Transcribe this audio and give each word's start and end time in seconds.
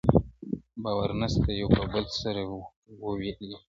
باور 0.83 1.09
نسته 1.21 1.49
یو 1.59 1.67
په 1.77 1.83
بل، 1.91 2.05
سره 2.21 2.41
وېریږي٫ 3.01 3.53